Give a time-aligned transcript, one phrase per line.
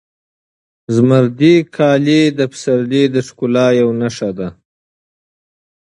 [0.95, 4.47] زمردي کالي د پسرلي د ښکلا یوه نښه ده.